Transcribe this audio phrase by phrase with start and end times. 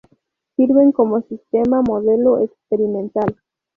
[0.55, 3.37] Sirven como sistema modelo experimental.